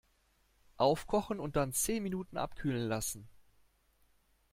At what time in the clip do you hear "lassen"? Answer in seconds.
2.87-3.29